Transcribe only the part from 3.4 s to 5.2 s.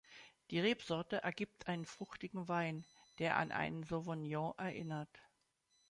einen Sauvignon erinnert.